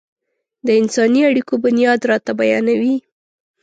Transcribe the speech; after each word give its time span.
د 0.65 0.67
انساني 0.81 1.21
اړيکو 1.29 1.53
بنياد 1.63 2.01
راته 2.09 2.31
بيانوي. 2.39 2.95